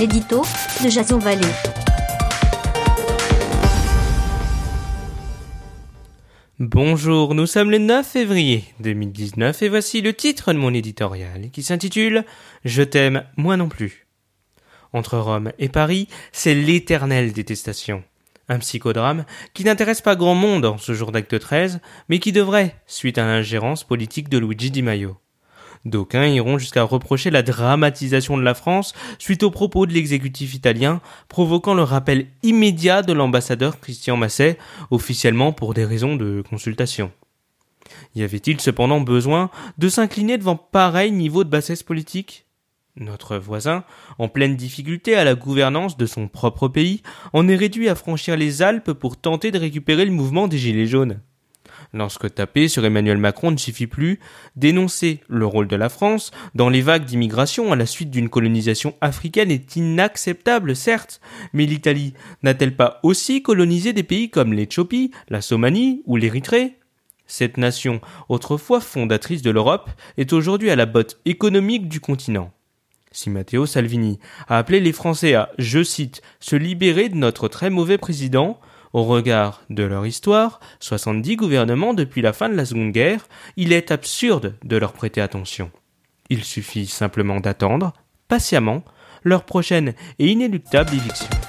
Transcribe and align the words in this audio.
l'édito 0.00 0.40
de 0.82 0.88
Jason 0.88 1.18
Vallée. 1.18 1.44
Bonjour, 6.58 7.34
nous 7.34 7.44
sommes 7.44 7.70
le 7.70 7.76
9 7.76 8.06
février 8.06 8.64
2019 8.80 9.60
et 9.60 9.68
voici 9.68 10.00
le 10.00 10.14
titre 10.14 10.54
de 10.54 10.58
mon 10.58 10.72
éditorial 10.72 11.50
qui 11.50 11.62
s'intitule 11.62 12.24
Je 12.64 12.82
t'aime, 12.82 13.24
moi 13.36 13.58
non 13.58 13.68
plus. 13.68 14.06
Entre 14.94 15.18
Rome 15.18 15.52
et 15.58 15.68
Paris, 15.68 16.08
c'est 16.32 16.54
l'éternelle 16.54 17.34
détestation. 17.34 18.02
Un 18.48 18.58
psychodrame 18.58 19.26
qui 19.52 19.64
n'intéresse 19.64 20.00
pas 20.00 20.16
grand 20.16 20.34
monde 20.34 20.64
en 20.64 20.78
ce 20.78 20.94
jour 20.94 21.12
d'acte 21.12 21.38
13, 21.38 21.80
mais 22.08 22.20
qui 22.20 22.32
devrait, 22.32 22.74
suite 22.86 23.18
à 23.18 23.26
l'ingérence 23.26 23.84
politique 23.84 24.30
de 24.30 24.38
Luigi 24.38 24.70
Di 24.70 24.80
Maio. 24.80 25.18
D'aucuns 25.86 26.26
iront 26.26 26.58
jusqu'à 26.58 26.82
reprocher 26.82 27.30
la 27.30 27.42
dramatisation 27.42 28.36
de 28.36 28.42
la 28.42 28.54
France 28.54 28.92
suite 29.18 29.42
aux 29.42 29.50
propos 29.50 29.86
de 29.86 29.92
l'exécutif 29.92 30.54
italien, 30.54 31.00
provoquant 31.28 31.72
le 31.72 31.82
rappel 31.82 32.26
immédiat 32.42 33.02
de 33.02 33.14
l'ambassadeur 33.14 33.80
Christian 33.80 34.16
Masset, 34.16 34.58
officiellement 34.90 35.52
pour 35.52 35.72
des 35.72 35.86
raisons 35.86 36.16
de 36.16 36.42
consultation. 36.48 37.10
Y 38.14 38.22
avait-il 38.22 38.60
cependant 38.60 39.00
besoin 39.00 39.50
de 39.78 39.88
s'incliner 39.88 40.36
devant 40.36 40.56
pareil 40.56 41.12
niveau 41.12 41.44
de 41.44 41.50
bassesse 41.50 41.82
politique? 41.82 42.44
Notre 42.96 43.38
voisin, 43.38 43.84
en 44.18 44.28
pleine 44.28 44.56
difficulté 44.56 45.14
à 45.14 45.24
la 45.24 45.34
gouvernance 45.34 45.96
de 45.96 46.06
son 46.06 46.28
propre 46.28 46.68
pays, 46.68 47.02
en 47.32 47.48
est 47.48 47.56
réduit 47.56 47.88
à 47.88 47.94
franchir 47.94 48.36
les 48.36 48.62
Alpes 48.62 48.92
pour 48.92 49.16
tenter 49.16 49.50
de 49.50 49.58
récupérer 49.58 50.04
le 50.04 50.10
mouvement 50.10 50.48
des 50.48 50.58
Gilets 50.58 50.86
jaunes. 50.86 51.20
Lorsque 51.92 52.32
taper 52.32 52.68
sur 52.68 52.84
Emmanuel 52.84 53.18
Macron 53.18 53.50
ne 53.50 53.56
suffit 53.56 53.88
plus, 53.88 54.20
dénoncer 54.54 55.20
le 55.28 55.44
rôle 55.44 55.66
de 55.66 55.74
la 55.74 55.88
France 55.88 56.30
dans 56.54 56.68
les 56.68 56.82
vagues 56.82 57.04
d'immigration 57.04 57.72
à 57.72 57.76
la 57.76 57.86
suite 57.86 58.10
d'une 58.10 58.28
colonisation 58.28 58.94
africaine 59.00 59.50
est 59.50 59.74
inacceptable, 59.74 60.76
certes, 60.76 61.20
mais 61.52 61.66
l'Italie 61.66 62.14
n'a-t-elle 62.44 62.76
pas 62.76 63.00
aussi 63.02 63.42
colonisé 63.42 63.92
des 63.92 64.04
pays 64.04 64.30
comme 64.30 64.52
l'Éthiopie, 64.52 65.10
la 65.28 65.40
Somalie 65.40 66.02
ou 66.06 66.16
l'Érythrée? 66.16 66.76
Cette 67.26 67.56
nation, 67.56 68.00
autrefois 68.28 68.80
fondatrice 68.80 69.42
de 69.42 69.50
l'Europe, 69.50 69.90
est 70.16 70.32
aujourd'hui 70.32 70.70
à 70.70 70.76
la 70.76 70.86
botte 70.86 71.20
économique 71.24 71.88
du 71.88 72.00
continent. 72.00 72.52
Si 73.12 73.30
Matteo 73.30 73.66
Salvini 73.66 74.20
a 74.46 74.58
appelé 74.58 74.78
les 74.78 74.92
Français 74.92 75.34
à, 75.34 75.50
je 75.58 75.82
cite, 75.82 76.22
se 76.38 76.54
libérer 76.54 77.08
de 77.08 77.16
notre 77.16 77.48
très 77.48 77.68
mauvais 77.68 77.98
président, 77.98 78.60
au 78.92 79.04
regard 79.04 79.62
de 79.70 79.82
leur 79.82 80.06
histoire, 80.06 80.60
70 80.80 81.36
gouvernements 81.36 81.94
depuis 81.94 82.22
la 82.22 82.32
fin 82.32 82.48
de 82.48 82.54
la 82.54 82.64
Seconde 82.64 82.92
Guerre, 82.92 83.26
il 83.56 83.72
est 83.72 83.90
absurde 83.90 84.54
de 84.64 84.76
leur 84.76 84.92
prêter 84.92 85.20
attention. 85.20 85.70
Il 86.28 86.44
suffit 86.44 86.86
simplement 86.86 87.40
d'attendre, 87.40 87.92
patiemment, 88.28 88.84
leur 89.22 89.44
prochaine 89.44 89.94
et 90.18 90.28
inéluctable 90.28 90.94
éviction. 90.94 91.39